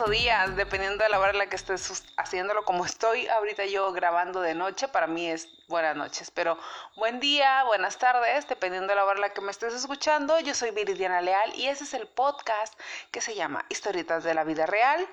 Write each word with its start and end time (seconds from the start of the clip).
o 0.00 0.08
días, 0.08 0.54
dependiendo 0.54 1.02
de 1.02 1.10
la 1.10 1.18
hora 1.18 1.30
en 1.30 1.38
la 1.38 1.46
que 1.46 1.56
estés 1.56 2.04
haciéndolo, 2.16 2.64
como 2.64 2.84
estoy 2.84 3.26
ahorita 3.28 3.64
yo 3.66 3.90
grabando 3.92 4.40
de 4.40 4.54
noche, 4.54 4.86
para 4.86 5.06
mí 5.06 5.28
es 5.28 5.48
buenas 5.66 5.96
noches, 5.96 6.30
pero 6.30 6.58
buen 6.94 7.18
día, 7.20 7.64
buenas 7.64 7.98
tardes, 7.98 8.46
dependiendo 8.46 8.88
de 8.88 8.94
la 8.96 9.04
hora 9.04 9.14
en 9.14 9.22
la 9.22 9.30
que 9.30 9.40
me 9.40 9.50
estés 9.50 9.74
escuchando. 9.74 10.38
Yo 10.40 10.54
soy 10.54 10.70
Viridiana 10.70 11.20
Leal 11.20 11.52
y 11.56 11.66
ese 11.66 11.84
es 11.84 11.94
el 11.94 12.06
podcast 12.06 12.78
que 13.10 13.20
se 13.20 13.34
llama 13.34 13.64
Historietas 13.70 14.24
de 14.24 14.34
la 14.34 14.44
Vida 14.44 14.66
Real. 14.66 15.08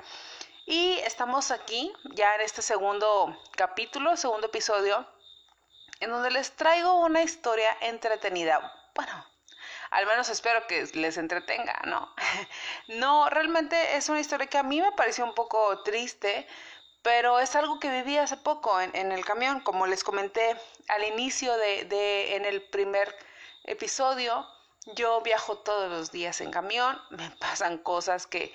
Y 0.65 0.99
estamos 0.99 1.51
aquí 1.51 1.91
ya 2.13 2.35
en 2.35 2.41
este 2.41 2.61
segundo 2.61 3.39
capítulo, 3.55 4.15
segundo 4.17 4.47
episodio, 4.47 5.07
en 5.99 6.11
donde 6.11 6.31
les 6.31 6.51
traigo 6.55 6.99
una 6.99 7.23
historia 7.23 7.75
entretenida. 7.81 8.73
Bueno, 8.93 9.25
al 9.95 10.05
menos 10.05 10.27
espero 10.27 10.67
que 10.67 10.85
les 10.93 11.17
entretenga, 11.17 11.81
¿no? 11.85 12.13
no, 12.99 13.29
realmente 13.29 13.95
es 13.95 14.09
una 14.09 14.19
historia 14.19 14.47
que 14.47 14.57
a 14.57 14.63
mí 14.63 14.81
me 14.81 14.91
pareció 14.91 15.23
un 15.23 15.33
poco 15.33 15.83
triste, 15.83 16.45
pero 17.01 17.39
es 17.39 17.55
algo 17.55 17.79
que 17.79 17.89
viví 17.89 18.17
hace 18.17 18.35
poco 18.35 18.81
en, 18.81 19.11
el 19.13 19.23
camión, 19.23 19.61
como 19.61 19.87
les 19.87 20.03
comenté 20.03 20.57
al 20.89 21.03
inicio 21.05 21.55
de, 21.55 21.85
de, 21.85 22.35
en 22.35 22.43
el 22.43 22.61
primer 22.63 23.15
episodio. 23.63 24.45
Yo 24.95 25.21
viajo 25.21 25.59
todos 25.59 25.89
los 25.89 26.11
días 26.11 26.41
en 26.41 26.51
camión, 26.51 26.99
me 27.11 27.29
pasan 27.39 27.77
cosas 27.77 28.27
que 28.27 28.53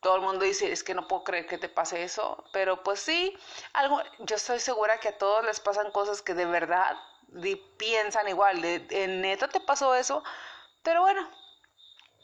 todo 0.00 0.16
el 0.16 0.22
mundo 0.22 0.44
dice, 0.44 0.72
es 0.72 0.82
que 0.82 0.94
no 0.94 1.06
puedo 1.06 1.22
creer 1.22 1.46
que 1.46 1.56
te 1.56 1.68
pase 1.68 2.02
eso, 2.02 2.44
pero 2.52 2.82
pues 2.82 2.98
sí, 2.98 3.38
algo, 3.74 4.02
yo 4.18 4.36
estoy 4.36 4.58
segura 4.58 4.98
que 4.98 5.10
a 5.10 5.18
todos 5.18 5.44
les 5.44 5.60
pasan 5.60 5.92
cosas 5.92 6.20
que 6.20 6.34
de 6.34 6.46
verdad 6.46 6.96
piensan 7.78 8.28
igual, 8.28 8.60
de, 8.60 8.80
de 8.80 9.06
neta 9.08 9.48
te 9.48 9.60
pasó 9.60 9.94
eso, 9.94 10.22
pero 10.84 11.00
bueno, 11.00 11.28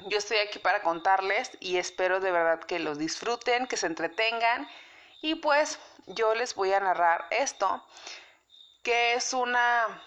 yo 0.06 0.18
estoy 0.18 0.36
aquí 0.36 0.58
para 0.58 0.82
contarles 0.82 1.50
y 1.60 1.78
espero 1.78 2.20
de 2.20 2.30
verdad 2.30 2.60
que 2.60 2.78
los 2.78 2.98
disfruten, 2.98 3.66
que 3.66 3.76
se 3.76 3.86
entretengan 3.86 4.68
y 5.22 5.34
pues 5.36 5.78
yo 6.06 6.34
les 6.34 6.54
voy 6.54 6.72
a 6.72 6.80
narrar 6.80 7.26
esto, 7.30 7.84
que 8.82 9.14
es 9.14 9.32
una 9.32 10.02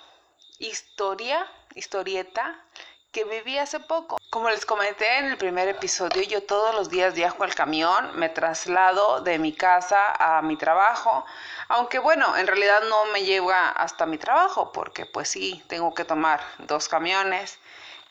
historia, 0.59 1.45
historieta 1.75 2.63
que 3.11 3.25
viví 3.25 3.59
hace 3.59 3.79
poco. 3.79 4.17
Como 4.31 4.49
les 4.49 4.65
comenté 4.65 5.19
en 5.19 5.25
el 5.25 5.37
primer 5.37 5.67
episodio, 5.67 6.23
yo 6.23 6.43
todos 6.43 6.73
los 6.73 6.89
días 6.89 7.13
viajo 7.13 7.43
al 7.43 7.53
camión, 7.53 8.17
me 8.17 8.29
traslado 8.29 9.21
de 9.21 9.37
mi 9.37 9.53
casa 9.53 9.99
a 10.17 10.41
mi 10.41 10.57
trabajo, 10.57 11.23
aunque 11.67 11.99
bueno, 11.99 12.35
en 12.37 12.47
realidad 12.47 12.81
no 12.89 13.05
me 13.13 13.23
lleva 13.23 13.69
hasta 13.69 14.07
mi 14.07 14.17
trabajo, 14.17 14.71
porque 14.71 15.05
pues 15.05 15.29
sí, 15.29 15.63
tengo 15.67 15.93
que 15.93 16.05
tomar 16.05 16.41
dos 16.59 16.87
camiones 16.87 17.59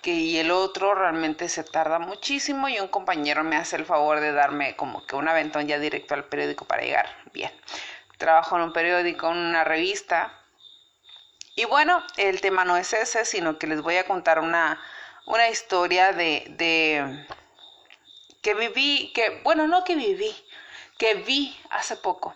que 0.02 0.10
y 0.10 0.38
el 0.38 0.50
otro 0.50 0.94
realmente 0.94 1.48
se 1.48 1.62
tarda 1.62 1.98
muchísimo 2.00 2.68
y 2.68 2.80
un 2.80 2.88
compañero 2.88 3.44
me 3.44 3.56
hace 3.56 3.76
el 3.76 3.86
favor 3.86 4.20
de 4.20 4.32
darme 4.32 4.76
como 4.76 5.06
que 5.06 5.16
un 5.16 5.28
aventón 5.28 5.68
ya 5.68 5.78
directo 5.78 6.14
al 6.14 6.24
periódico 6.24 6.64
para 6.64 6.82
llegar 6.82 7.06
bien. 7.32 7.52
Trabajo 8.18 8.56
en 8.56 8.62
un 8.62 8.72
periódico, 8.72 9.30
en 9.30 9.38
una 9.38 9.64
revista. 9.64 10.38
Y 11.54 11.64
bueno, 11.66 12.02
el 12.16 12.40
tema 12.40 12.64
no 12.64 12.76
es 12.76 12.92
ese, 12.92 13.24
sino 13.24 13.58
que 13.58 13.66
les 13.68 13.80
voy 13.80 13.96
a 13.96 14.06
contar 14.06 14.40
una, 14.40 14.82
una 15.26 15.48
historia 15.48 16.12
de, 16.12 16.46
de 16.50 17.26
que 18.42 18.54
viví, 18.54 19.12
que 19.14 19.40
bueno, 19.44 19.68
no 19.68 19.84
que 19.84 19.94
viví, 19.94 20.34
que 20.98 21.14
vi 21.14 21.56
hace 21.70 21.96
poco. 21.96 22.34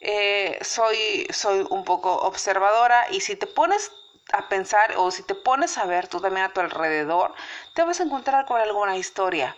Eh, 0.00 0.58
soy, 0.62 1.26
soy 1.32 1.66
un 1.70 1.84
poco 1.84 2.12
observadora 2.14 3.06
y 3.10 3.20
si 3.20 3.36
te 3.36 3.46
pones 3.46 3.90
a 4.32 4.48
pensar 4.48 4.94
o 4.96 5.10
si 5.10 5.22
te 5.22 5.34
pones 5.34 5.76
a 5.78 5.86
ver 5.86 6.08
tú 6.08 6.20
también 6.20 6.46
a 6.46 6.52
tu 6.52 6.60
alrededor, 6.60 7.34
te 7.74 7.82
vas 7.82 8.00
a 8.00 8.04
encontrar 8.04 8.46
con 8.46 8.60
alguna 8.60 8.96
historia, 8.96 9.56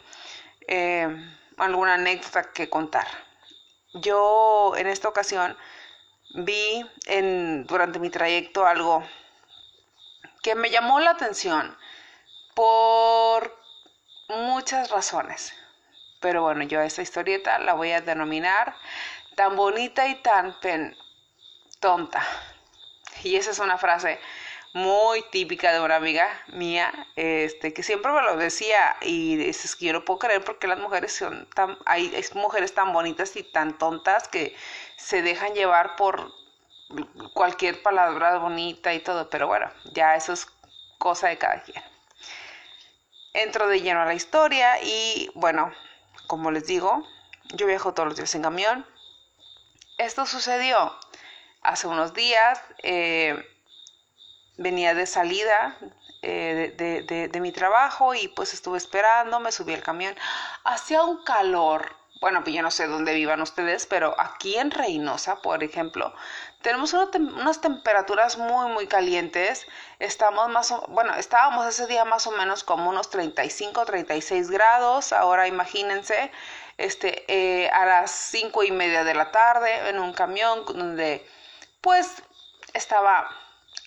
eh, 0.67 1.09
alguna 1.57 1.95
anécdota 1.95 2.51
que 2.53 2.69
contar. 2.69 3.07
Yo 3.95 4.75
en 4.77 4.87
esta 4.89 5.09
ocasión 5.09 5.57
vi 6.35 6.85
en, 7.07 7.65
durante 7.67 7.99
mi 7.99 8.11
trayecto 8.11 8.67
algo 8.67 9.03
que 10.43 10.55
me 10.55 10.71
llamó 10.71 11.01
la 11.01 11.13
atención 11.13 11.77
por 12.55 13.57
muchas 14.29 14.91
razones. 14.91 15.55
Pero 16.21 16.43
bueno, 16.43 16.65
yo 16.65 16.81
esta 16.81 17.03
historieta 17.03 17.59
la 17.59 17.75
voy 17.75 17.93
a 17.93 18.01
denominar 18.01 18.75
tan 19.35 19.57
bonita 19.57 20.09
y 20.09 20.17
tan 20.17 20.57
tonta. 21.81 22.27
Y 23.23 23.37
esa 23.37 23.51
es 23.51 23.59
una 23.59 23.79
frase 23.79 24.19
muy 24.77 25.23
típica 25.31 25.73
de 25.73 25.81
una 25.81 25.97
amiga 25.97 26.29
mía, 26.49 26.93
este, 27.17 27.73
que 27.73 27.83
siempre 27.83 28.13
me 28.13 28.21
lo 28.21 28.37
decía 28.37 28.99
y 29.01 29.49
es 29.49 29.75
que 29.75 29.87
yo 29.87 29.95
no 29.95 30.05
puedo 30.05 30.19
creer 30.19 30.45
porque 30.45 30.67
las 30.67 30.79
mujeres 30.79 31.17
son 31.17 31.49
tan, 31.55 31.79
hay, 31.87 32.13
mujeres 32.35 32.75
tan 32.75 32.93
bonitas 32.93 33.35
y 33.37 33.43
tan 33.43 33.79
tontas 33.79 34.29
que 34.29 34.55
se 34.99 35.23
dejan 35.23 35.55
llevar 35.55 35.97
por 35.97 36.31
cualquier 37.33 37.83
palabra 37.83 38.37
bonita 38.37 38.93
y 38.93 39.01
todo, 39.01 39.31
pero 39.31 39.47
bueno, 39.47 39.71
ya 39.95 40.15
eso 40.15 40.35
es 40.35 40.47
cosa 40.99 41.29
de 41.29 41.39
cada 41.39 41.63
quien. 41.63 41.83
Entro 43.33 43.69
de 43.69 43.81
lleno 43.81 44.03
a 44.03 44.05
la 44.05 44.15
historia 44.15 44.79
y 44.83 45.31
bueno, 45.35 45.73
como 46.27 46.51
les 46.51 46.67
digo, 46.67 47.03
yo 47.55 47.67
viajo 47.67 47.95
todos 47.95 48.11
los 48.11 48.17
días 48.19 48.35
en 48.35 48.43
camión. 48.43 48.87
Esto 49.97 50.27
sucedió 50.27 50.95
hace 51.63 51.87
unos 51.87 52.13
días. 52.13 52.61
Eh, 52.83 53.43
venía 54.57 54.95
de 54.95 55.07
salida 55.07 55.77
eh, 56.23 56.75
de, 57.31 57.41
mi 57.41 57.53
trabajo 57.53 58.15
y 58.15 58.29
pues 58.29 58.53
estuve 58.55 58.79
esperando, 58.79 59.39
me 59.39 59.53
subí 59.53 59.75
al 59.75 59.83
camión. 59.83 60.17
Hacía 60.65 61.03
un 61.03 61.23
calor. 61.23 61.95
Bueno, 62.21 62.43
pues 62.43 62.57
yo 62.57 62.63
no 62.63 62.71
sé 62.71 62.87
dónde 62.87 63.15
vivan 63.15 63.43
ustedes, 63.43 63.87
pero 63.87 64.19
aquí 64.19 64.57
en 64.57 64.71
Reynosa, 64.71 65.37
por 65.43 65.63
ejemplo, 65.63 66.15
tenemos 66.63 66.95
unas 66.95 67.61
temperaturas 67.61 68.39
muy, 68.39 68.73
muy 68.73 68.87
calientes. 68.87 69.67
Estamos 69.99 70.49
más, 70.49 70.75
bueno, 70.89 71.15
estábamos 71.15 71.67
ese 71.67 71.87
día 71.87 72.05
más 72.05 72.27
o 72.27 72.33
menos 72.33 72.65
como 72.65 72.89
unos 72.91 73.11
35, 73.11 73.85
36 73.85 74.51
grados. 74.51 75.13
Ahora 75.13 75.47
imagínense, 75.47 76.33
este, 76.79 77.25
eh, 77.29 77.69
a 77.71 77.85
las 77.85 78.11
cinco 78.11 78.65
y 78.65 78.73
media 78.73 79.05
de 79.05 79.15
la 79.15 79.31
tarde 79.31 79.91
en 79.91 79.99
un 80.01 80.13
camión 80.15 80.65
donde, 80.65 81.25
pues, 81.83 82.23
estaba 82.73 83.31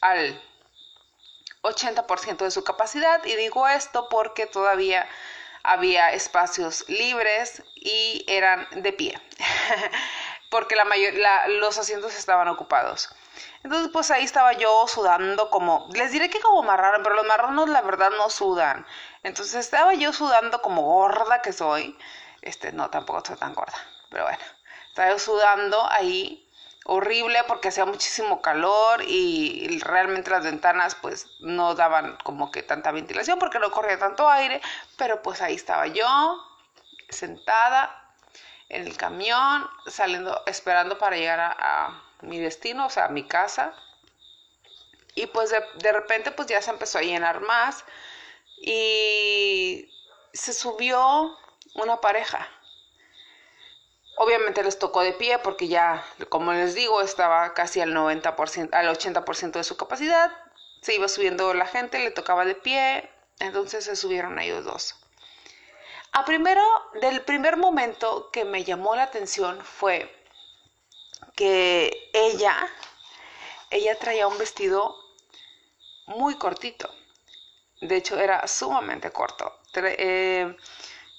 al 0.02 0.40
80% 1.62 2.38
de 2.38 2.52
su 2.52 2.64
capacidad 2.64 3.24
y 3.26 3.36
digo 3.36 3.68
esto 3.68 4.08
porque 4.10 4.46
todavía 4.46 5.08
había 5.64 6.14
espacios 6.14 6.88
libres 6.88 7.64
y 7.76 8.26
eran 8.28 8.68
de 8.72 8.94
pie 8.94 9.22
porque 10.50 10.76
la 10.76 10.86
mayor, 10.86 11.14
los 11.60 11.78
asientos 11.78 12.16
estaban 12.16 12.48
ocupados. 12.48 13.10
Entonces, 13.64 13.90
pues 13.92 14.10
ahí 14.12 14.24
estaba 14.24 14.54
yo 14.54 14.88
sudando 14.88 15.50
como, 15.50 15.88
les 15.94 16.12
diré 16.12 16.30
que 16.30 16.40
como 16.40 16.64
marrano, 16.64 17.04
pero 17.04 17.16
los 17.16 17.26
marranos 17.26 17.70
la 17.70 17.82
verdad 17.82 18.10
no 18.12 18.30
sudan. 18.30 18.86
Entonces 19.24 19.56
estaba 19.56 19.94
yo 19.94 20.14
sudando 20.14 20.62
como 20.62 20.82
gorda 20.82 21.42
que 21.42 21.54
soy. 21.54 21.98
Este, 22.42 22.72
no, 22.72 22.90
tampoco 22.90 23.24
soy 23.26 23.36
tan 23.36 23.54
gorda, 23.54 23.78
pero 24.10 24.24
bueno, 24.24 24.40
estaba 24.90 25.20
sudando 25.20 25.90
ahí 25.92 26.49
horrible 26.86 27.44
porque 27.48 27.68
hacía 27.68 27.86
muchísimo 27.86 28.42
calor 28.42 29.04
y 29.06 29.80
realmente 29.80 30.32
las 30.32 30.44
ventanas 30.44 30.96
pues 30.96 31.28
no 31.40 31.76
daban 31.76 32.18
como 32.24 32.52
que 32.52 32.64
tanta 32.64 32.92
ventilación 32.92 33.38
porque 33.38 33.60
no 33.60 33.72
corría 33.72 34.00
tanto 34.00 34.30
aire, 34.30 34.62
pero 34.98 35.22
pues 35.22 35.42
ahí 35.42 35.56
estaba 35.56 35.88
yo 35.88 36.08
sentada 37.10 37.96
en 38.70 38.88
el 38.88 38.96
camión, 38.98 39.68
saliendo, 39.88 40.44
esperando 40.46 40.98
para 40.98 41.18
llegar 41.18 41.40
a, 41.40 42.04
mi 42.22 42.38
destino, 42.38 42.88
o 42.88 42.90
sea, 42.90 43.06
a 43.06 43.10
mi 43.10 43.26
casa. 43.26 43.74
Y 45.16 45.28
pues 45.28 45.50
de, 45.50 45.64
de 45.76 45.92
repente 45.92 46.32
pues 46.32 46.48
ya 46.48 46.62
se 46.62 46.70
empezó 46.70 46.98
a 46.98 47.02
llenar 47.02 47.42
más 47.42 47.84
y 48.58 49.90
se 50.34 50.54
subió 50.54 51.38
una 51.76 52.02
pareja 52.02 52.48
Obviamente 54.22 54.64
les 54.64 54.78
tocó 54.78 55.02
de 55.02 55.14
pie 55.14 55.40
porque 55.40 55.70
ya, 55.70 56.06
como 56.28 56.52
les 56.52 56.76
digo, 56.76 57.02
estaba 57.02 57.54
casi 57.54 57.80
al 57.80 57.94
90%, 57.94 58.74
al 58.74 58.90
80% 58.90 59.52
de 59.52 59.64
su 59.64 59.78
capacidad. 59.78 60.30
Se 60.82 60.94
iba 60.94 61.08
subiendo 61.08 61.54
la 61.54 61.66
gente, 61.66 62.00
le 62.00 62.12
tocaba 62.12 62.44
de 62.44 62.54
pie, 62.54 63.10
entonces 63.40 63.86
se 63.86 63.96
subieron 63.96 64.38
ellos 64.38 64.66
dos. 64.66 64.96
A 66.12 66.26
primero, 66.26 66.62
del 67.02 67.22
primer 67.22 67.56
momento 67.56 68.30
que 68.32 68.44
me 68.44 68.66
llamó 68.66 68.94
la 68.94 69.04
atención 69.04 69.64
fue 69.64 70.14
que 71.38 72.10
ella, 72.12 72.58
ella 73.70 73.98
traía 74.00 74.28
un 74.28 74.38
vestido 74.38 74.98
muy 76.08 76.38
cortito. 76.38 76.94
De 77.80 77.96
hecho, 77.96 78.20
era 78.20 78.46
sumamente 78.50 79.12
corto. 79.12 79.62
Eh, 79.76 80.58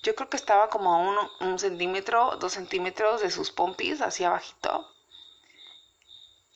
yo 0.03 0.15
creo 0.15 0.29
que 0.31 0.37
estaba 0.37 0.69
como 0.69 0.95
a 0.95 0.99
un, 1.41 1.59
centímetro, 1.59 2.37
dos 2.37 2.53
centímetros 2.53 3.21
de 3.21 3.31
sus 3.31 3.51
pompis, 3.51 4.01
hacia 4.01 4.29
abajito. 4.29 4.93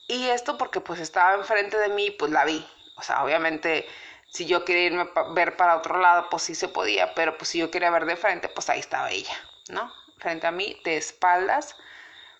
Y 0.07 0.27
esto 0.29 0.57
porque 0.57 0.81
pues 0.81 0.99
estaba 0.99 1.35
enfrente 1.35 1.77
de 1.77 1.89
mí, 1.89 2.11
pues 2.11 2.31
la 2.31 2.45
vi. 2.45 2.65
O 2.97 3.01
sea, 3.01 3.23
obviamente 3.23 3.87
si 4.29 4.45
yo 4.45 4.65
quería 4.65 4.85
irme 4.85 5.09
a 5.15 5.33
ver 5.33 5.57
para 5.57 5.77
otro 5.77 5.99
lado, 5.99 6.29
pues 6.29 6.43
sí 6.43 6.55
se 6.55 6.67
podía, 6.67 7.13
pero 7.15 7.37
pues 7.37 7.49
si 7.49 7.59
yo 7.59 7.71
quería 7.71 7.89
ver 7.91 8.05
de 8.05 8.15
frente, 8.15 8.49
pues 8.49 8.69
ahí 8.69 8.79
estaba 8.79 9.09
ella, 9.11 9.35
¿no? 9.69 9.91
frente 10.17 10.47
a 10.47 10.51
mí, 10.51 10.79
de 10.83 10.97
espaldas. 10.97 11.75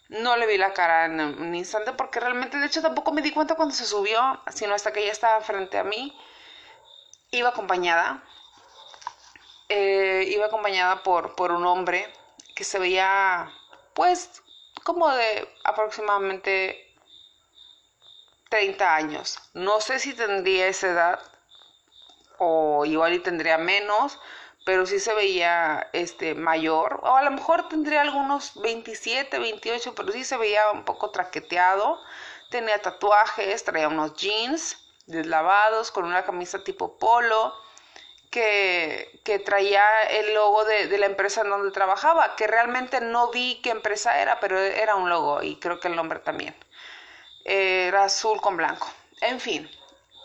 No 0.09 0.37
le 0.37 0.45
vi 0.47 0.57
la 0.57 0.73
cara 0.73 1.05
en 1.05 1.19
un 1.19 1.55
instante 1.55 1.93
porque 1.93 2.19
realmente, 2.19 2.57
de 2.57 2.67
hecho, 2.67 2.81
tampoco 2.81 3.11
me 3.11 3.21
di 3.21 3.31
cuenta 3.31 3.55
cuando 3.55 3.73
se 3.73 3.85
subió, 3.85 4.41
sino 4.53 4.73
hasta 4.73 4.91
que 4.91 5.01
ella 5.01 5.11
estaba 5.11 5.41
frente 5.41 5.77
a 5.77 5.83
mí. 5.83 6.15
Iba 7.31 7.49
acompañada. 7.49 8.23
Eh, 9.69 10.25
iba 10.29 10.45
acompañada 10.45 11.03
por, 11.03 11.35
por 11.35 11.51
un 11.51 11.65
hombre 11.65 12.11
que 12.55 12.63
se 12.63 12.79
veía, 12.79 13.51
pues, 13.93 14.41
como 14.83 15.09
de 15.09 15.49
aproximadamente 15.63 16.93
30 18.49 18.95
años. 18.95 19.39
No 19.53 19.81
sé 19.81 19.99
si 19.99 20.13
tendría 20.13 20.67
esa 20.67 20.87
edad 20.87 21.19
o 22.37 22.85
igual 22.85 23.13
y 23.13 23.19
tendría 23.19 23.57
menos, 23.57 24.19
pero 24.65 24.85
sí 24.85 24.99
se 24.99 25.13
veía 25.13 25.89
este 25.93 26.33
mayor, 26.35 26.99
o 27.03 27.15
a 27.15 27.23
lo 27.23 27.31
mejor 27.31 27.69
tendría 27.69 28.01
algunos 28.01 28.59
27, 28.61 29.39
28, 29.39 29.93
pero 29.95 30.11
sí 30.11 30.23
se 30.23 30.37
veía 30.37 30.71
un 30.71 30.83
poco 30.83 31.11
traqueteado. 31.11 31.99
Tenía 32.49 32.81
tatuajes, 32.81 33.63
traía 33.63 33.87
unos 33.87 34.15
jeans 34.15 34.77
deslavados 35.07 35.91
con 35.91 36.05
una 36.05 36.25
camisa 36.25 36.63
tipo 36.63 36.97
polo. 36.97 37.53
Que, 38.35 39.39
traía 39.45 40.03
el 40.03 40.33
logo 40.33 40.65
de, 40.65 40.97
la 40.97 41.05
empresa 41.05 41.39
en 41.41 41.49
donde 41.49 41.71
trabajaba, 41.71 42.35
que 42.35 42.47
realmente 42.47 42.99
no 42.99 43.31
vi 43.31 43.61
qué 43.63 43.69
empresa 43.69 44.19
era, 44.19 44.41
pero 44.41 44.59
era 44.59 44.95
un 44.95 45.07
logo 45.07 45.41
y 45.41 45.55
creo 45.55 45.79
que 45.79 45.87
el 45.87 45.95
nombre 45.95 46.19
también. 46.19 46.53
Era 47.45 48.03
azul 48.03 48.41
con 48.41 48.57
blanco. 48.57 48.91
En 49.21 49.39
fin, 49.39 49.71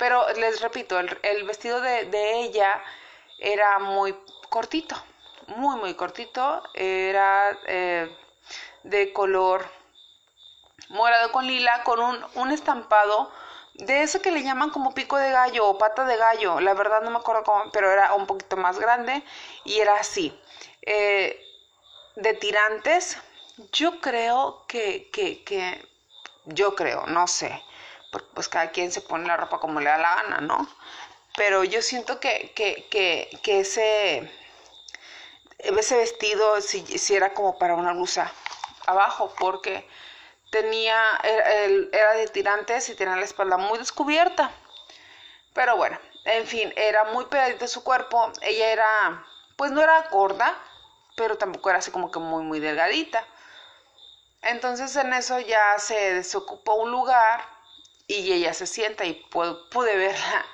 pero 0.01 0.29
les 0.33 0.61
repito, 0.61 0.99
el, 0.99 1.45
vestido 1.45 1.81
de, 1.81 2.07
de, 2.07 2.41
ella 2.41 2.83
era 3.39 3.79
muy 3.79 4.17
cortito, 4.49 4.97
muy, 5.47 5.77
muy 5.77 5.95
cortito. 5.95 6.65
Era 6.75 7.57
eh, 7.67 8.11
de 8.83 9.13
color 9.13 9.67
morado 10.89 11.31
con 11.31 11.47
lila, 11.47 11.85
con 11.85 12.01
un, 12.01 12.27
un 12.35 12.51
estampado 12.51 13.31
de 13.87 14.03
eso 14.03 14.21
que 14.21 14.31
le 14.31 14.43
llaman 14.43 14.71
como 14.71 14.95
pico 14.95 15.17
de 15.17 15.31
gallo 15.31 15.67
o 15.67 15.79
pata 15.79 16.05
de 16.05 16.17
gallo, 16.17 16.61
la 16.61 16.75
verdad 16.75 17.03
no 17.03 17.11
me 17.11 17.19
acuerdo 17.19 17.45
cómo, 17.45 17.71
pero 17.73 17.91
era 17.91 18.15
un 18.15 18.27
poquito 18.27 18.57
más 18.57 18.79
grande 18.79 19.23
y 19.65 19.79
era 19.81 19.97
así. 19.97 20.39
Eh, 20.83 21.39
de 22.17 22.35
tirantes, 22.35 23.17
yo 23.73 24.01
creo 24.01 24.65
que, 24.67 25.11
que, 25.11 25.43
que, 25.45 25.87
yo 26.47 26.75
creo, 26.75 27.07
no 27.07 27.27
sé, 27.27 27.63
pues 28.35 28.49
cada 28.49 28.71
quien 28.71 28.93
se 28.93 29.01
pone 29.01 29.27
la 29.27 29.37
ropa 29.37 29.61
como 29.61 29.81
le 29.81 29.89
da 29.89 29.99
la 29.99 30.17
gana, 30.17 30.41
¿no? 30.41 30.69
Pero 31.37 31.65
yo 31.65 31.81
siento 31.83 32.21
que, 32.21 32.53
que, 32.55 32.87
que, 32.91 33.31
que 33.43 33.61
ese, 33.61 34.31
ese 35.59 35.97
vestido 35.97 36.61
si, 36.61 36.85
si, 36.99 37.15
era 37.15 37.33
como 37.35 37.59
para 37.59 37.75
una 37.75 37.93
blusa 37.93 38.33
abajo, 38.87 39.33
porque 39.39 39.89
tenía, 40.51 41.01
era, 41.23 42.15
de 42.15 42.29
tirantes 42.29 42.89
y 42.89 42.95
tenía 42.95 43.17
la 43.17 43.25
espalda 43.25 43.57
muy 43.57 43.79
descubierta. 43.79 44.51
Pero 45.55 45.77
bueno, 45.77 45.99
en 46.25 46.47
fin, 46.47 46.73
era 46.77 47.05
muy 47.05 47.25
pegadita 47.27 47.67
su 47.67 47.83
cuerpo. 47.83 48.33
Ella 48.43 48.71
era, 48.71 49.27
pues 49.57 49.71
no 49.73 49.81
era 49.81 50.09
gorda, 50.11 50.57
pero 51.17 51.39
tampoco 51.39 51.71
era 51.71 51.79
así 51.79 51.91
como 51.91 52.11
que 52.11 52.19
muy, 52.19 52.45
muy 52.45 52.61
delgadita. 52.61 53.25
Entonces 54.43 54.95
en 54.97 55.13
eso 55.13 55.39
ya 55.41 55.79
se 55.79 56.15
desocupó 56.15 56.75
un 56.75 56.91
lugar 56.91 57.45
y 58.07 58.33
ella 58.33 58.55
se 58.55 58.67
sienta 58.67 59.05
y 59.05 59.15
pude, 59.31 59.97
verla 59.97 60.47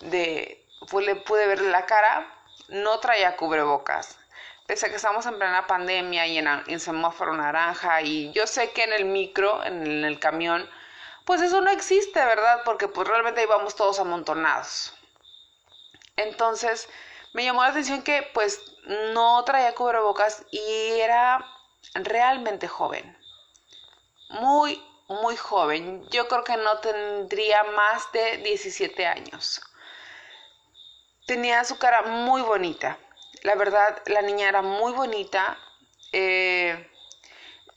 de 0.00 0.64
pude, 0.88 1.16
pude 1.16 1.46
ver 1.46 1.60
la 1.60 1.84
cara 1.84 2.26
no 2.68 3.00
traía 3.00 3.36
cubrebocas 3.36 4.16
pese 4.66 4.86
a 4.86 4.88
que 4.90 4.96
estamos 4.96 5.26
en 5.26 5.38
plena 5.38 5.66
pandemia 5.66 6.26
y 6.26 6.38
en, 6.38 6.80
semáforo 6.80 7.34
naranja 7.34 8.02
y 8.02 8.32
yo 8.32 8.46
sé 8.46 8.72
que 8.72 8.84
en 8.84 8.92
el 8.92 9.04
micro 9.04 9.64
en 9.64 10.04
el, 10.04 10.18
camión 10.18 10.68
pues 11.24 11.40
eso 11.40 11.60
no 11.60 11.70
existe 11.70 12.24
verdad 12.24 12.62
porque 12.64 12.88
pues 12.88 13.08
realmente 13.08 13.42
íbamos 13.42 13.76
todos 13.76 13.98
amontonados 14.00 14.94
entonces 16.16 16.88
me 17.32 17.44
llamó 17.44 17.62
la 17.62 17.68
atención 17.68 18.02
que 18.02 18.28
pues 18.34 18.60
no 19.12 19.42
traía 19.44 19.74
cubrebocas 19.74 20.44
y 20.50 21.00
era 21.00 21.44
realmente 21.94 22.68
joven 22.68 23.16
muy 24.28 24.82
muy 25.08 25.36
joven. 25.36 26.06
Yo 26.10 26.28
creo 26.28 26.44
que 26.44 26.56
no 26.56 26.78
tendría 26.78 27.62
más 27.64 28.10
de 28.12 28.38
17 28.38 29.06
años. 29.06 29.60
Tenía 31.26 31.64
su 31.64 31.78
cara 31.78 32.02
muy 32.02 32.42
bonita. 32.42 32.98
La 33.44 33.54
verdad, 33.54 34.02
la 34.06 34.22
niña 34.22 34.48
era 34.48 34.62
muy 34.62 34.92
bonita. 34.92 35.56
Eh, 36.10 36.90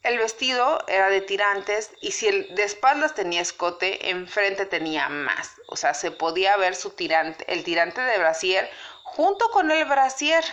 el 0.01 0.17
vestido 0.17 0.83
era 0.87 1.09
de 1.09 1.21
tirantes 1.21 1.91
y 2.01 2.13
si 2.13 2.27
el 2.27 2.55
de 2.55 2.63
espaldas 2.63 3.13
tenía 3.13 3.41
escote, 3.41 4.09
enfrente 4.09 4.65
tenía 4.65 5.09
más. 5.09 5.51
O 5.67 5.75
sea, 5.75 5.93
se 5.93 6.09
podía 6.09 6.57
ver 6.57 6.75
su 6.75 6.89
tirante, 6.91 7.45
el 7.53 7.63
tirante 7.63 8.01
de 8.01 8.17
brasier 8.17 8.67
junto 9.03 9.51
con 9.51 9.69
el 9.69 9.85
brasier. 9.85 10.43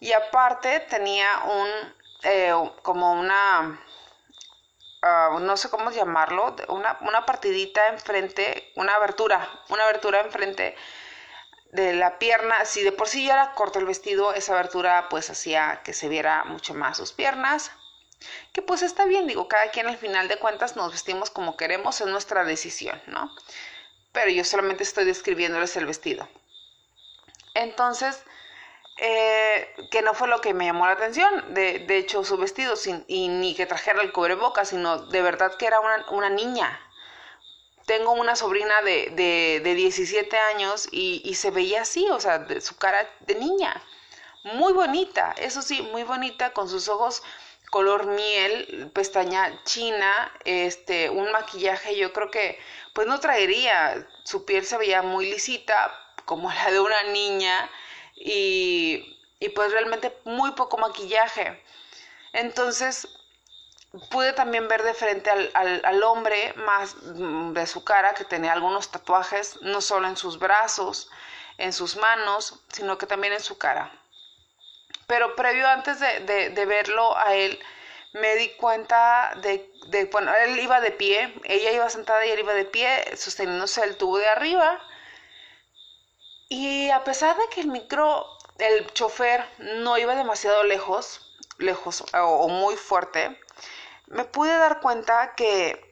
Y 0.00 0.12
aparte 0.12 0.80
tenía 0.80 1.28
un, 1.44 1.68
eh, 2.24 2.52
como 2.82 3.12
una, 3.12 3.78
Ah, 5.02 5.38
no 5.40 5.56
sé 5.56 5.70
cómo 5.70 5.90
llamarlo, 5.92 6.56
una, 6.68 6.98
una 7.02 7.24
partidita 7.26 7.88
enfrente, 7.88 8.72
una 8.74 8.94
abertura, 8.94 9.48
una 9.68 9.84
abertura 9.84 10.20
enfrente 10.20 10.74
de 11.76 11.92
la 11.92 12.18
pierna, 12.18 12.64
si 12.64 12.82
de 12.82 12.90
por 12.90 13.08
sí 13.08 13.26
ya 13.26 13.34
era 13.34 13.54
corto 13.54 13.78
el 13.78 13.84
vestido, 13.84 14.32
esa 14.32 14.54
abertura 14.54 15.08
pues 15.08 15.30
hacía 15.30 15.82
que 15.84 15.92
se 15.92 16.08
viera 16.08 16.44
mucho 16.44 16.74
más 16.74 16.96
sus 16.96 17.12
piernas, 17.12 17.70
que 18.52 18.62
pues 18.62 18.82
está 18.82 19.04
bien, 19.04 19.26
digo, 19.26 19.46
cada 19.46 19.70
quien 19.70 19.86
al 19.86 19.98
final 19.98 20.26
de 20.26 20.38
cuentas 20.38 20.74
nos 20.74 20.92
vestimos 20.92 21.30
como 21.30 21.56
queremos, 21.56 22.00
es 22.00 22.06
nuestra 22.06 22.44
decisión, 22.44 23.00
¿no? 23.06 23.30
Pero 24.12 24.30
yo 24.30 24.42
solamente 24.44 24.82
estoy 24.82 25.04
describiéndoles 25.04 25.76
el 25.76 25.84
vestido. 25.84 26.26
Entonces, 27.54 28.22
eh, 28.96 29.74
que 29.90 30.00
no 30.00 30.14
fue 30.14 30.28
lo 30.28 30.40
que 30.40 30.54
me 30.54 30.64
llamó 30.64 30.86
la 30.86 30.92
atención, 30.92 31.52
de, 31.52 31.80
de 31.80 31.98
hecho 31.98 32.24
su 32.24 32.38
vestido, 32.38 32.76
sin, 32.76 33.04
y 33.06 33.28
ni 33.28 33.54
que 33.54 33.66
trajera 33.66 34.00
el 34.00 34.12
cubreboca, 34.12 34.64
sino 34.64 35.06
de 35.06 35.20
verdad 35.20 35.54
que 35.56 35.66
era 35.66 35.80
una 36.10 36.30
niña. 36.30 36.80
Tengo 37.86 38.12
una 38.12 38.36
sobrina 38.36 38.82
de, 38.82 39.10
de, 39.12 39.60
de 39.64 39.74
17 39.74 40.36
años 40.36 40.88
y, 40.90 41.22
y, 41.24 41.34
se 41.36 41.50
veía 41.50 41.82
así, 41.82 42.08
o 42.10 42.20
sea, 42.20 42.38
de 42.40 42.60
su 42.60 42.76
cara 42.76 43.08
de 43.20 43.36
niña. 43.36 43.82
Muy 44.44 44.72
bonita, 44.72 45.34
eso 45.38 45.62
sí, 45.62 45.82
muy 45.82 46.02
bonita, 46.04 46.52
con 46.52 46.68
sus 46.68 46.88
ojos 46.88 47.22
color 47.70 48.06
miel, 48.06 48.90
pestaña 48.94 49.62
china, 49.64 50.32
este, 50.44 51.10
un 51.10 51.30
maquillaje, 51.32 51.96
yo 51.96 52.12
creo 52.12 52.30
que 52.30 52.58
pues 52.94 53.06
no 53.06 53.20
traería, 53.20 54.06
su 54.24 54.44
piel 54.44 54.64
se 54.64 54.78
veía 54.78 55.02
muy 55.02 55.30
lisita, 55.30 55.92
como 56.24 56.50
la 56.50 56.70
de 56.70 56.80
una 56.80 57.02
niña, 57.04 57.70
y, 58.14 59.18
y 59.40 59.48
pues 59.50 59.72
realmente 59.72 60.16
muy 60.24 60.52
poco 60.52 60.78
maquillaje. 60.78 61.62
Entonces 62.32 63.08
pude 64.10 64.32
también 64.32 64.68
ver 64.68 64.82
de 64.82 64.94
frente 64.94 65.30
al, 65.30 65.50
al, 65.84 66.02
hombre 66.02 66.52
más 66.56 66.96
de 67.54 67.66
su 67.66 67.84
cara 67.84 68.14
que 68.14 68.24
tenía 68.24 68.52
algunos 68.52 68.90
tatuajes, 68.90 69.60
no 69.62 69.80
solo 69.80 70.08
en 70.08 70.16
sus 70.16 70.38
brazos, 70.38 71.10
en 71.58 71.72
sus 71.72 71.96
manos, 71.96 72.60
sino 72.72 72.98
que 72.98 73.06
también 73.06 73.32
en 73.32 73.40
su 73.40 73.58
cara. 73.58 73.92
Pero 75.06 75.36
previo 75.36 75.68
antes 75.68 76.00
de, 76.00 76.20
de, 76.20 76.50
de 76.50 76.66
verlo 76.66 77.16
a 77.16 77.34
él, 77.34 77.58
me 78.12 78.34
di 78.36 78.50
cuenta 78.56 79.32
de, 79.42 79.70
de, 79.88 80.06
bueno, 80.06 80.32
él 80.34 80.58
iba 80.58 80.80
de 80.80 80.90
pie, 80.90 81.34
ella 81.44 81.72
iba 81.72 81.88
sentada 81.90 82.24
y 82.26 82.30
él 82.30 82.40
iba 82.40 82.54
de 82.54 82.64
pie, 82.64 83.16
sosteniéndose 83.16 83.84
el 83.84 83.96
tubo 83.96 84.18
de 84.18 84.28
arriba, 84.28 84.80
y 86.48 86.90
a 86.90 87.04
pesar 87.04 87.36
de 87.36 87.48
que 87.48 87.60
el 87.60 87.68
micro, 87.68 88.26
el 88.58 88.92
chofer 88.92 89.44
no 89.58 89.98
iba 89.98 90.14
demasiado 90.14 90.62
lejos, 90.64 91.20
lejos 91.58 92.04
o, 92.14 92.48
muy 92.48 92.76
fuerte, 92.76 93.38
me 94.08 94.24
pude 94.24 94.56
dar 94.56 94.80
cuenta 94.80 95.34
que 95.34 95.86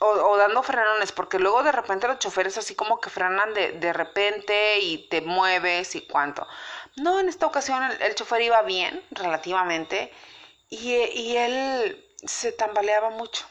o, 0.00 0.36
dando 0.38 0.62
frenones, 0.62 1.12
porque 1.12 1.38
luego 1.38 1.62
de 1.62 1.72
repente 1.72 2.08
los 2.08 2.18
choferes 2.18 2.56
así 2.56 2.74
como 2.74 3.00
que 3.00 3.10
frenan 3.10 3.52
de, 3.52 3.72
de 3.72 3.92
repente 3.92 4.78
y 4.78 5.08
te 5.08 5.20
mueves 5.20 5.94
y 5.94 6.06
cuánto. 6.06 6.46
No, 6.96 7.20
en 7.20 7.28
esta 7.28 7.46
ocasión 7.46 7.82
el, 7.82 8.00
el 8.02 8.14
chofer 8.14 8.40
iba 8.42 8.62
bien, 8.62 9.04
relativamente, 9.10 10.12
y, 10.70 10.94
y, 10.94 11.36
él 11.36 12.06
se 12.24 12.52
tambaleaba 12.52 13.10
mucho. 13.10 13.46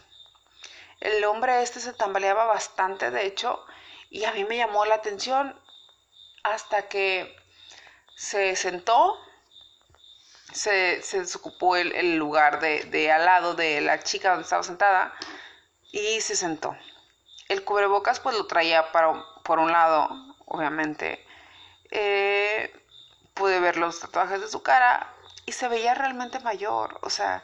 El 1.00 1.24
hombre 1.26 1.62
este 1.62 1.80
se 1.80 1.94
tambaleaba 1.94 2.46
bastante, 2.46 3.12
de 3.12 3.26
hecho, 3.28 3.64
y 4.10 4.26
a 4.26 4.32
mí 4.34 4.44
me 4.46 4.58
llamó 4.58 4.86
la 4.86 4.96
atención 4.96 5.56
hasta 6.44 6.88
que 6.88 7.36
se 8.16 8.56
sentó, 8.56 9.18
se, 10.52 11.02
se 11.02 11.20
desocupó 11.20 11.76
el, 11.76 12.16
lugar 12.18 12.60
de, 12.60 12.84
de, 12.86 13.12
al 13.12 13.26
lado 13.26 13.54
de 13.56 13.82
la 13.82 14.00
chica 14.00 14.30
donde 14.30 14.44
estaba 14.44 14.64
sentada 14.64 15.14
y 15.92 16.22
se 16.22 16.36
sentó. 16.36 16.76
El 17.48 17.64
cubrebocas 17.64 18.20
pues 18.20 18.38
lo 18.38 18.46
traía 18.46 18.92
para, 18.92 19.24
por 19.44 19.60
un 19.60 19.72
lado, 19.72 20.10
obviamente. 20.46 21.26
Eh, 21.92 22.72
pude 23.34 23.60
ver 23.60 23.78
los 23.78 24.00
tatuajes 24.00 24.42
de 24.42 24.48
su 24.48 24.62
cara 24.62 25.12
y 25.46 25.52
se 25.52 25.68
veía 25.68 25.96
realmente 25.96 26.40
mayor. 26.40 27.00
O 27.02 27.10
sea, 27.10 27.44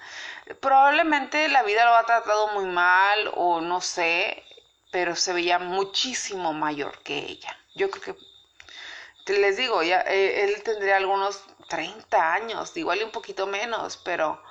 probablemente 0.60 1.48
la 1.48 1.64
vida 1.64 1.86
lo 1.86 1.96
ha 1.96 2.06
tratado 2.06 2.50
muy 2.50 2.66
mal 2.66 3.32
o 3.34 3.62
no 3.62 3.82
sé, 3.82 4.44
pero 4.92 5.16
se 5.16 5.34
veía 5.34 5.58
muchísimo 5.58 6.54
mayor 6.54 7.02
que 7.02 7.18
ella. 7.18 7.58
Yo 7.74 7.90
creo 7.90 8.16
que, 9.26 9.34
les 9.34 9.58
digo, 9.58 9.82
ya, 9.82 10.02
eh, 10.02 10.44
él 10.44 10.62
tendría 10.64 10.98
algunos 10.98 11.44
30 11.68 12.34
años, 12.34 12.76
igual 12.78 13.00
y 13.00 13.04
un 13.04 13.12
poquito 13.12 13.48
menos, 13.48 13.98
pero 13.98 14.42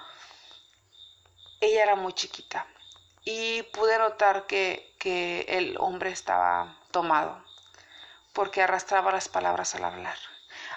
ella 1.60 1.82
era 1.82 1.96
muy 1.96 2.12
chiquita. 2.12 2.66
Y 3.24 3.62
pude 3.64 3.98
notar 3.98 4.46
que, 4.46 4.94
que 4.98 5.46
el 5.48 5.76
hombre 5.78 6.10
estaba 6.10 6.76
tomado, 6.90 7.42
porque 8.32 8.62
arrastraba 8.62 9.12
las 9.12 9.28
palabras 9.28 9.74
al 9.74 9.84
hablar. 9.84 10.18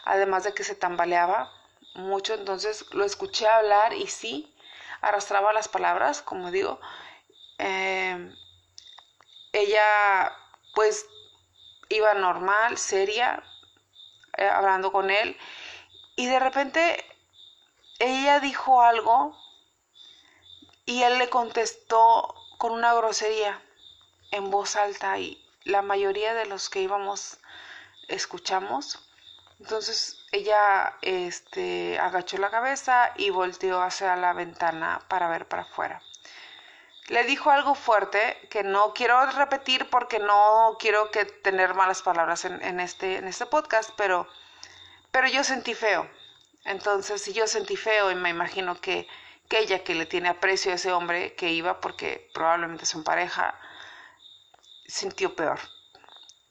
Además 0.05 0.43
de 0.43 0.53
que 0.53 0.63
se 0.63 0.75
tambaleaba 0.75 1.51
mucho, 1.95 2.33
entonces 2.33 2.85
lo 2.93 3.03
escuché 3.03 3.47
hablar 3.47 3.93
y 3.93 4.07
sí, 4.07 4.55
arrastraba 5.01 5.53
las 5.53 5.67
palabras, 5.67 6.21
como 6.21 6.51
digo. 6.51 6.79
Em, 7.57 8.35
ella 9.51 10.31
pues 10.73 11.07
iba 11.89 12.13
normal, 12.13 12.77
seria, 12.77 13.43
eh, 14.37 14.47
hablando 14.47 14.91
con 14.91 15.09
él, 15.09 15.37
y 16.17 16.25
de 16.25 16.39
repente 16.39 17.05
ella 17.99 18.41
dijo 18.41 18.81
algo 18.81 19.33
y 20.85 21.03
él 21.03 21.17
le 21.17 21.29
contestó 21.29 22.35
con 22.57 22.73
una 22.73 22.93
grosería 22.93 23.61
en 24.31 24.51
voz 24.51 24.75
alta 24.75 25.17
y 25.17 25.41
la 25.63 25.81
mayoría 25.81 26.33
de 26.33 26.45
los 26.45 26.69
que 26.69 26.81
íbamos 26.81 27.37
escuchamos 28.09 29.07
entonces 29.59 30.23
ella 30.31 30.93
este, 31.01 31.97
agachó 31.99 32.37
la 32.37 32.51
cabeza 32.51 33.11
y 33.15 33.29
volteó 33.31 33.81
hacia 33.81 34.15
la 34.15 34.33
ventana 34.33 35.01
para 35.07 35.29
ver 35.29 35.47
para 35.47 35.63
afuera. 35.63 36.01
Le 37.07 37.23
dijo 37.23 37.49
algo 37.49 37.73
fuerte 37.73 38.37
que 38.49 38.63
no 38.63 38.93
quiero 38.93 39.25
repetir 39.31 39.89
porque 39.89 40.19
no 40.19 40.75
quiero 40.79 41.09
que 41.09 41.25
tener 41.25 41.73
malas 41.73 42.01
palabras 42.01 42.43
en, 42.45 42.79
este, 42.79 43.17
en 43.17 43.27
este 43.27 43.45
podcast, 43.45 43.91
pero, 43.95 44.27
pero 45.11 45.27
yo 45.27 45.43
sentí 45.43 45.73
feo. 45.73 46.09
Entonces, 46.65 47.21
si 47.21 47.33
yo 47.33 47.47
sentí 47.47 47.75
feo 47.75 48.11
y 48.11 48.15
me 48.15 48.29
imagino 48.29 48.79
que, 48.81 49.07
que 49.49 49.59
ella 49.59 49.83
que 49.83 49.95
le 49.95 50.05
tiene 50.05 50.29
aprecio 50.29 50.71
a 50.71 50.75
ese 50.75 50.91
hombre 50.91 51.33
que 51.35 51.51
iba 51.51 51.79
porque 51.79 52.29
probablemente 52.33 52.85
son 52.85 53.03
pareja, 53.03 53.55
sintió 54.87 55.35
peor. 55.35 55.59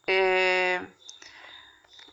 Eh, 0.07 0.81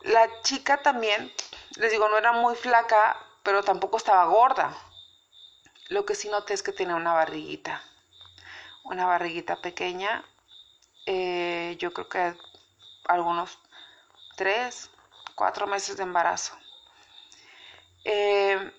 la 0.03 0.29
chica 0.43 0.83
también, 0.83 1.33
les 1.77 1.91
digo, 1.93 2.09
no 2.09 2.19
era 2.19 2.33
muy 2.33 2.55
flaca, 2.57 3.17
pero 3.43 3.63
tampoco 3.63 3.97
estaba 3.97 4.25
gorda. 4.27 4.77
Lo 5.89 6.05
que 6.05 6.15
sí 6.15 6.29
noté 6.29 6.55
es 6.55 6.63
que 6.63 6.73
tenía 6.73 6.97
una 6.97 7.13
barriguita, 7.15 7.83
una 8.85 9.07
barriguita 9.07 9.57
pequeña. 9.57 10.25
Eh, 11.07 11.77
yo 11.79 11.93
creo 11.93 12.09
que 12.09 12.37
algunos 13.07 13.59
tres, 14.37 14.91
cuatro 15.35 15.67
meses 15.67 15.97
de 15.97 16.03
embarazo. 16.03 16.57
Eh, 18.05 18.73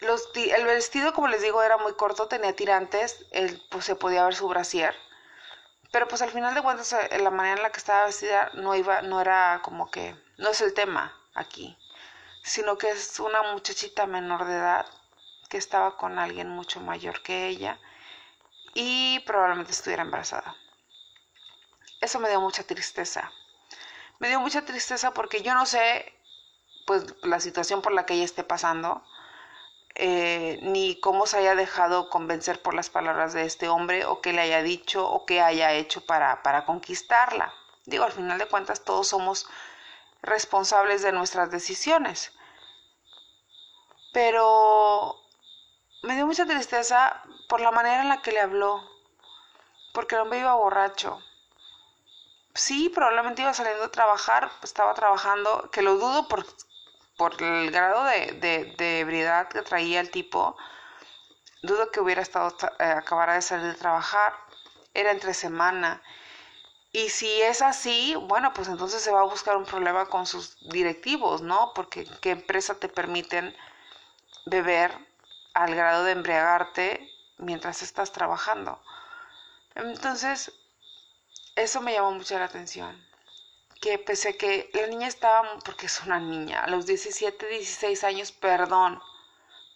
el 0.00 0.64
vestido, 0.64 1.12
como 1.12 1.28
les 1.28 1.42
digo, 1.42 1.62
era 1.62 1.76
muy 1.76 1.94
corto, 1.94 2.28
tenía 2.28 2.54
tirantes, 2.56 3.26
pues 3.70 3.84
se 3.84 3.96
podía 3.96 4.24
ver 4.24 4.34
su 4.34 4.48
brasier. 4.48 4.94
Pero 5.92 6.08
pues 6.08 6.22
al 6.22 6.30
final 6.30 6.54
de 6.54 6.62
cuentas, 6.62 6.92
eh, 6.92 7.18
la 7.20 7.30
manera 7.30 7.56
en 7.56 7.62
la 7.62 7.70
que 7.70 7.78
estaba 7.78 8.06
vestida 8.06 8.50
no 8.54 8.74
iba, 8.74 9.02
no 9.02 9.20
era 9.20 9.60
como 9.62 9.90
que 9.90 10.16
no 10.38 10.50
es 10.50 10.60
el 10.60 10.72
tema 10.72 11.16
aquí, 11.34 11.76
sino 12.42 12.78
que 12.78 12.90
es 12.90 13.18
una 13.20 13.42
muchachita 13.52 14.06
menor 14.06 14.44
de 14.46 14.54
edad 14.54 14.86
que 15.48 15.58
estaba 15.58 15.96
con 15.96 16.18
alguien 16.18 16.48
mucho 16.48 16.80
mayor 16.80 17.22
que 17.22 17.48
ella 17.48 17.78
y 18.74 19.20
probablemente 19.26 19.72
estuviera 19.72 20.02
embarazada. 20.02 20.54
Eso 22.00 22.20
me 22.20 22.28
dio 22.28 22.40
mucha 22.40 22.62
tristeza. 22.62 23.32
Me 24.20 24.28
dio 24.28 24.38
mucha 24.38 24.64
tristeza 24.64 25.12
porque 25.12 25.42
yo 25.42 25.54
no 25.54 25.66
sé 25.66 26.14
pues 26.86 27.04
la 27.22 27.40
situación 27.40 27.82
por 27.82 27.92
la 27.92 28.04
que 28.06 28.14
ella 28.14 28.24
esté 28.24 28.44
pasando, 28.44 29.02
eh, 29.94 30.58
ni 30.62 31.00
cómo 31.00 31.26
se 31.26 31.38
haya 31.38 31.54
dejado 31.54 32.10
convencer 32.10 32.60
por 32.62 32.74
las 32.74 32.90
palabras 32.90 33.32
de 33.32 33.44
este 33.44 33.68
hombre 33.68 34.04
o 34.04 34.20
qué 34.20 34.32
le 34.32 34.42
haya 34.42 34.62
dicho 34.62 35.08
o 35.08 35.24
qué 35.24 35.40
haya 35.40 35.72
hecho 35.72 36.04
para, 36.04 36.42
para 36.42 36.66
conquistarla. 36.66 37.52
Digo, 37.86 38.04
al 38.04 38.12
final 38.12 38.38
de 38.38 38.46
cuentas 38.46 38.84
todos 38.84 39.08
somos 39.08 39.48
responsables 40.22 41.02
de 41.02 41.12
nuestras 41.12 41.50
decisiones. 41.50 42.32
Pero 44.12 45.16
me 46.02 46.14
dio 46.14 46.26
mucha 46.26 46.44
tristeza 46.44 47.22
por 47.48 47.60
la 47.60 47.70
manera 47.70 48.02
en 48.02 48.08
la 48.08 48.20
que 48.20 48.32
le 48.32 48.40
habló, 48.40 48.82
porque 49.94 50.14
el 50.14 50.22
hombre 50.22 50.40
iba 50.40 50.54
borracho. 50.54 51.22
Sí, 52.66 52.90
probablemente 52.90 53.40
iba 53.40 53.54
saliendo 53.54 53.84
a 53.84 53.90
trabajar, 53.90 54.50
estaba 54.62 54.92
trabajando, 54.94 55.70
que 55.72 55.80
lo 55.80 55.94
dudo 55.96 56.28
por, 56.28 56.44
por 57.16 57.42
el 57.42 57.70
grado 57.70 58.04
de, 58.04 58.74
de, 58.76 59.00
ebriedad 59.00 59.48
que 59.48 59.62
traía 59.62 59.98
el 60.00 60.10
tipo. 60.10 60.56
Dudo 61.62 61.90
que 61.90 62.00
hubiera 62.00 62.20
estado, 62.20 62.54
eh, 62.78 62.84
acabara 62.84 63.34
de 63.34 63.42
salir 63.42 63.66
de 63.66 63.78
trabajar. 63.78 64.34
Era 64.92 65.10
entre 65.10 65.32
semana 65.32 66.02
y 66.92 67.08
si 67.08 67.40
es 67.42 67.62
así, 67.62 68.14
bueno, 68.28 68.52
pues 68.52 68.68
entonces 68.68 69.00
se 69.02 69.12
va 69.12 69.20
a 69.20 69.34
buscar 69.34 69.56
un 69.56 69.64
problema 69.64 70.06
con 70.06 70.26
sus 70.26 70.58
directivos, 70.70 71.40
¿no? 71.40 71.72
Porque 71.74 72.06
¿qué 72.20 72.32
empresa 72.32 72.74
te 72.74 72.88
permiten 72.88 73.56
beber 74.46 74.92
al 75.54 75.74
grado 75.74 76.04
de 76.04 76.12
embriagarte 76.12 77.10
mientras 77.38 77.82
estás 77.82 78.12
trabajando? 78.12 78.82
Entonces, 79.76 80.52
eso 81.56 81.80
me 81.80 81.92
llamó 81.92 82.12
mucho 82.12 82.38
la 82.38 82.46
atención. 82.46 83.06
Que 83.80 83.98
pese 83.98 84.36
que 84.36 84.70
la 84.74 84.86
niña 84.86 85.08
estaba, 85.08 85.58
porque 85.64 85.86
es 85.86 86.00
una 86.02 86.20
niña, 86.20 86.64
a 86.64 86.68
los 86.68 86.86
17, 86.86 87.46
16 87.48 88.04
años, 88.04 88.32
perdón, 88.32 89.00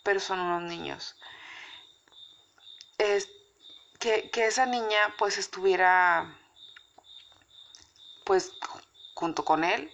pero 0.03 0.21
son 0.21 0.41
unos 0.41 0.63
niños. 0.63 1.17
Es, 2.99 3.29
que, 3.99 4.31
que 4.31 4.47
esa 4.47 4.67
niña 4.67 5.15
pues 5.19 5.39
estuviera 5.39 6.39
pues 8.25 8.53
junto 9.15 9.45
con 9.45 9.65
él, 9.65 9.91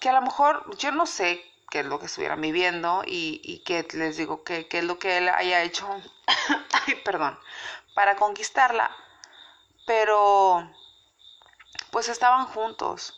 que 0.00 0.08
a 0.08 0.12
lo 0.12 0.22
mejor 0.22 0.76
yo 0.78 0.90
no 0.92 1.06
sé 1.06 1.44
qué 1.70 1.80
es 1.80 1.86
lo 1.86 2.00
que 2.00 2.06
estuvieran 2.06 2.40
viviendo 2.40 3.02
y, 3.06 3.40
y 3.44 3.60
que 3.60 3.86
les 3.94 4.16
digo 4.16 4.42
que, 4.42 4.66
es 4.70 4.84
lo 4.84 4.98
que 4.98 5.18
él 5.18 5.28
haya 5.28 5.62
hecho, 5.62 5.86
ay, 6.86 6.94
perdón, 7.04 7.38
para 7.94 8.16
conquistarla, 8.16 8.90
pero 9.90 10.70
pues 11.90 12.08
estaban 12.08 12.46
juntos 12.46 13.12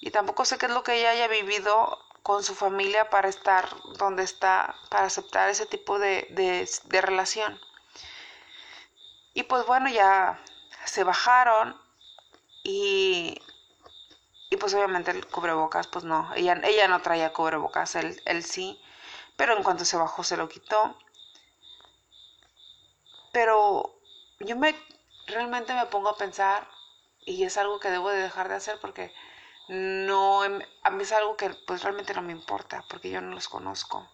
y 0.00 0.12
tampoco 0.12 0.44
sé 0.44 0.56
qué 0.56 0.66
es 0.66 0.72
lo 0.72 0.84
que 0.84 0.94
ella 0.94 1.10
haya 1.10 1.26
vivido 1.26 1.98
con 2.22 2.44
su 2.44 2.54
familia 2.54 3.10
para 3.10 3.28
estar 3.28 3.68
donde 3.98 4.22
está, 4.22 4.76
para 4.90 5.06
aceptar 5.06 5.48
ese 5.48 5.66
tipo 5.66 5.98
de, 5.98 6.28
de, 6.30 7.00
relación. 7.00 7.58
Y 9.34 9.42
pues 9.42 9.66
bueno, 9.66 9.88
ya 9.88 10.40
se 10.84 11.02
bajaron 11.02 11.76
y, 12.62 13.42
y 14.50 14.56
pues 14.58 14.74
obviamente 14.74 15.10
el 15.10 15.26
cubrebocas, 15.26 15.88
pues 15.88 16.04
no, 16.04 16.32
ella, 16.36 16.60
ella 16.62 16.86
no 16.86 17.02
traía 17.02 17.32
cubrebocas, 17.32 17.96
él, 17.96 18.22
él 18.24 18.44
sí, 18.44 18.80
pero 19.36 19.56
en 19.56 19.64
cuanto 19.64 19.84
se 19.84 19.96
bajó 19.96 20.22
se 20.22 20.36
lo 20.36 20.48
quitó. 20.48 20.96
Pero 23.32 23.98
yo 24.38 24.54
me 24.54 24.76
realmente 25.26 25.74
me 25.74 25.86
pongo 25.86 26.10
a 26.10 26.16
pensar 26.16 26.68
y 27.26 27.44
es 27.44 27.56
algo 27.56 27.80
que 27.80 27.90
debo 27.90 28.10
de 28.10 28.18
dejar 28.22 28.48
de 28.48 28.56
hacer 28.56 28.78
porque 28.80 29.14
no 29.68 30.44
em, 30.44 30.60
a 30.84 30.90
mí 30.90 31.02
es 31.04 31.12
algo 31.12 31.36
que 31.36 31.50
pues 31.66 31.82
realmente 31.82 32.14
no 32.14 32.22
me 32.22 32.32
importa 32.32 32.84
porque 32.88 33.10
yo 33.10 33.20
no 33.20 33.34
los 33.34 33.48
conozco. 33.48 34.08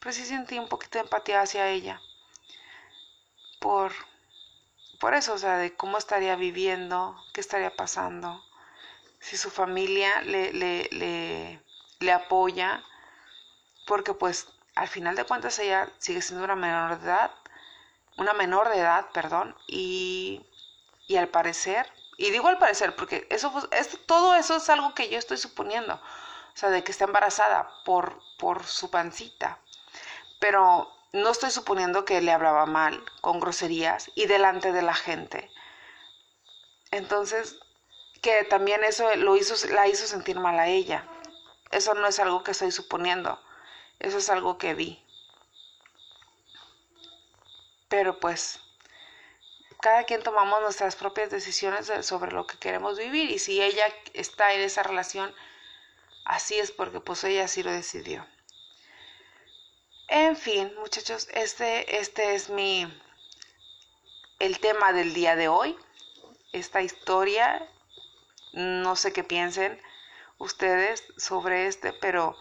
Pero 0.00 0.12
sí 0.12 0.24
sentí 0.26 0.58
un 0.58 0.68
poquito 0.68 0.98
de 0.98 1.04
empatía 1.04 1.42
hacia 1.42 1.70
ella 1.70 2.00
por 3.60 3.92
por 5.00 5.14
eso, 5.14 5.34
o 5.34 5.38
sea, 5.38 5.56
de 5.58 5.76
cómo 5.76 5.98
estaría 5.98 6.34
viviendo, 6.36 7.16
qué 7.32 7.40
estaría 7.40 7.74
pasando, 7.76 8.42
si 9.20 9.36
su 9.38 9.50
familia 9.50 10.22
le, 10.22 10.52
le, 10.52 10.88
le, 10.92 11.62
le 12.00 12.12
apoya, 12.12 12.84
porque 13.86 14.14
pues 14.14 14.48
al 14.74 14.88
final 14.88 15.16
de 15.16 15.24
cuentas 15.24 15.58
ella 15.58 15.88
sigue 15.98 16.22
siendo 16.22 16.44
una 16.44 16.56
menor 16.56 16.98
de 16.98 17.06
edad, 17.06 17.30
una 18.16 18.32
menor 18.32 18.68
de 18.68 18.78
edad, 18.78 19.06
perdón, 19.12 19.56
y, 19.66 20.44
y 21.06 21.16
al 21.16 21.28
parecer, 21.28 21.86
y 22.16 22.30
digo 22.30 22.48
al 22.48 22.58
parecer, 22.58 22.94
porque 22.94 23.26
eso, 23.30 23.52
es, 23.72 23.98
todo 24.06 24.34
eso 24.34 24.56
es 24.56 24.68
algo 24.68 24.94
que 24.94 25.08
yo 25.08 25.18
estoy 25.18 25.36
suponiendo, 25.36 25.94
o 25.94 26.56
sea, 26.56 26.70
de 26.70 26.84
que 26.84 26.92
está 26.92 27.04
embarazada 27.04 27.68
por, 27.84 28.20
por 28.38 28.64
su 28.64 28.90
pancita, 28.90 29.58
pero 30.38 30.90
no 31.12 31.30
estoy 31.30 31.50
suponiendo 31.50 32.04
que 32.04 32.20
le 32.20 32.32
hablaba 32.32 32.66
mal, 32.66 33.04
con 33.20 33.40
groserías 33.40 34.10
y 34.14 34.26
delante 34.26 34.72
de 34.72 34.82
la 34.82 34.94
gente. 34.94 35.50
Entonces, 36.90 37.58
que 38.20 38.44
también 38.44 38.82
eso 38.84 39.14
lo 39.16 39.36
hizo, 39.36 39.54
la 39.68 39.86
hizo 39.86 40.06
sentir 40.06 40.40
mal 40.40 40.58
a 40.58 40.66
ella. 40.66 41.06
Eso 41.70 41.94
no 41.94 42.06
es 42.06 42.18
algo 42.20 42.42
que 42.42 42.52
estoy 42.52 42.70
suponiendo, 42.70 43.40
eso 43.98 44.18
es 44.18 44.30
algo 44.30 44.58
que 44.58 44.74
vi. 44.74 45.03
Pero 47.88 48.18
pues 48.20 48.60
cada 49.80 50.04
quien 50.04 50.22
tomamos 50.22 50.62
nuestras 50.62 50.96
propias 50.96 51.30
decisiones 51.30 51.90
sobre 52.06 52.32
lo 52.32 52.46
que 52.46 52.58
queremos 52.58 52.98
vivir 52.98 53.30
y 53.30 53.38
si 53.38 53.60
ella 53.62 53.84
está 54.14 54.54
en 54.54 54.62
esa 54.62 54.82
relación, 54.82 55.34
así 56.24 56.58
es 56.58 56.72
porque 56.72 57.00
pues 57.00 57.22
ella 57.24 57.48
sí 57.48 57.62
lo 57.62 57.70
decidió. 57.70 58.26
En 60.08 60.36
fin, 60.36 60.72
muchachos, 60.78 61.28
este, 61.32 61.98
este 61.98 62.34
es 62.34 62.48
mi 62.48 62.86
el 64.38 64.58
tema 64.58 64.92
del 64.92 65.14
día 65.14 65.36
de 65.36 65.48
hoy. 65.48 65.76
Esta 66.52 66.82
historia, 66.82 67.66
no 68.52 68.96
sé 68.96 69.12
qué 69.12 69.24
piensen 69.24 69.80
ustedes 70.38 71.04
sobre 71.16 71.66
este, 71.66 71.92
pero 71.92 72.36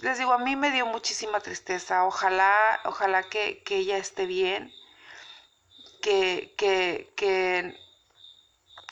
les 0.00 0.18
digo, 0.18 0.32
a 0.32 0.38
mí 0.38 0.56
me 0.56 0.70
dio 0.70 0.86
muchísima 0.86 1.40
tristeza. 1.40 2.04
Ojalá, 2.06 2.80
ojalá 2.84 3.22
que, 3.24 3.62
ella 3.68 3.96
esté 3.98 4.26
bien, 4.26 4.72
que, 6.02 6.54
que, 6.56 7.12
que 7.16 7.78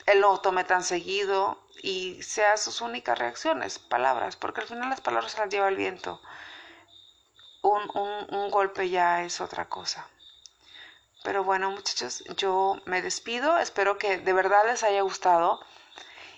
él 0.06 0.20
no 0.20 0.40
tome 0.40 0.64
tan 0.64 0.82
seguido 0.82 1.58
y 1.82 2.23
sea 2.23 2.56
sus 2.56 2.80
únicas 2.80 3.18
reacciones, 3.18 3.78
palabras, 3.78 4.37
porque 4.37 4.62
al 4.62 4.66
final 4.66 4.90
las 4.90 5.00
palabras 5.00 5.37
las 5.38 5.49
lleva 5.49 5.68
el 5.68 5.76
viento. 5.76 6.20
Un, 7.62 7.82
un, 7.94 8.34
un 8.34 8.50
golpe 8.50 8.90
ya 8.90 9.23
es 9.25 9.40
otra 9.40 9.68
cosa. 9.68 10.08
Pero 11.25 11.42
bueno, 11.42 11.70
muchachos, 11.70 12.23
yo 12.37 12.80
me 12.84 13.00
despido. 13.00 13.58
Espero 13.58 13.96
que 13.96 14.18
de 14.18 14.32
verdad 14.34 14.66
les 14.66 14.82
haya 14.82 15.00
gustado. 15.02 15.61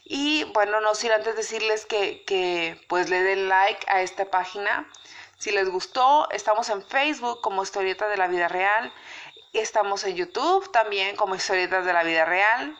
Y 0.08 0.44
bueno, 0.54 0.80
no 0.80 0.94
sin 0.94 1.10
antes 1.10 1.34
decirles 1.34 1.84
que, 1.84 2.22
que 2.24 2.80
pues 2.88 3.10
le 3.10 3.24
den 3.24 3.48
like 3.48 3.84
a 3.88 4.02
esta 4.02 4.30
página. 4.30 4.88
Si 5.36 5.50
les 5.50 5.68
gustó, 5.68 6.30
estamos 6.30 6.68
en 6.68 6.86
Facebook 6.86 7.40
como 7.40 7.64
Historietas 7.64 8.08
de 8.08 8.16
la 8.16 8.28
Vida 8.28 8.46
Real. 8.46 8.92
Estamos 9.52 10.04
en 10.04 10.14
YouTube 10.14 10.70
también 10.70 11.16
como 11.16 11.34
Historietas 11.34 11.84
de 11.84 11.92
la 11.92 12.04
Vida 12.04 12.24
Real. 12.24 12.78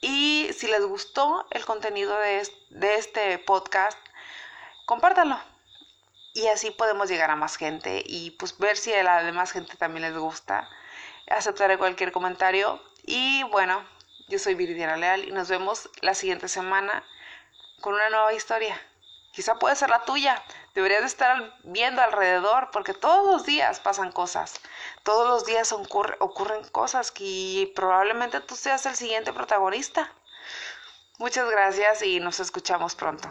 Y 0.00 0.50
si 0.58 0.66
les 0.66 0.84
gustó 0.84 1.46
el 1.52 1.64
contenido 1.64 2.18
de, 2.18 2.42
de 2.70 2.96
este 2.96 3.38
podcast, 3.38 3.96
compártanlo. 4.86 5.38
Y 6.34 6.48
así 6.48 6.72
podemos 6.72 7.08
llegar 7.08 7.30
a 7.30 7.36
más 7.36 7.56
gente 7.56 8.02
y 8.04 8.32
pues 8.32 8.58
ver 8.58 8.76
si 8.76 8.92
a 8.92 9.04
la 9.04 9.22
demás 9.22 9.52
gente 9.52 9.76
también 9.76 10.02
les 10.02 10.18
gusta. 10.18 10.68
Aceptaré 11.30 11.78
cualquier 11.78 12.10
comentario. 12.10 12.82
Y 13.04 13.44
bueno, 13.44 13.84
yo 14.28 14.38
soy 14.38 14.54
Viridiana 14.54 14.96
Leal 14.96 15.24
y 15.24 15.32
nos 15.32 15.48
vemos 15.48 15.88
la 16.00 16.14
siguiente 16.14 16.48
semana 16.48 17.04
con 17.80 17.94
una 17.94 18.10
nueva 18.10 18.32
historia. 18.32 18.80
Quizá 19.32 19.58
puede 19.58 19.76
ser 19.76 19.90
la 19.90 20.04
tuya. 20.04 20.42
Deberías 20.74 21.02
de 21.02 21.06
estar 21.06 21.58
viendo 21.62 22.02
alrededor 22.02 22.70
porque 22.72 22.94
todos 22.94 23.26
los 23.26 23.44
días 23.44 23.80
pasan 23.80 24.10
cosas. 24.10 24.60
Todos 25.02 25.28
los 25.28 25.44
días 25.44 25.72
ocurren 25.72 26.64
cosas 26.70 27.10
que 27.10 27.70
probablemente 27.76 28.40
tú 28.40 28.56
seas 28.56 28.86
el 28.86 28.96
siguiente 28.96 29.32
protagonista. 29.32 30.10
Muchas 31.18 31.48
gracias 31.50 32.02
y 32.02 32.20
nos 32.20 32.40
escuchamos 32.40 32.94
pronto. 32.94 33.28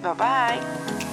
Bye 0.00 0.12
bye. 0.14 1.05